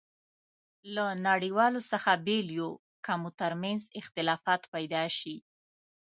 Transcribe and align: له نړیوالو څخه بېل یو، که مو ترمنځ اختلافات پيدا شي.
له 0.95 1.05
نړیوالو 1.27 1.79
څخه 1.91 2.11
بېل 2.25 2.47
یو، 2.59 2.71
که 3.05 3.13
مو 3.21 3.29
ترمنځ 3.41 3.81
اختلافات 3.99 4.61
پيدا 4.73 5.03
شي. 5.17 5.35